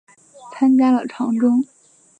[0.51, 1.63] 参加了长征。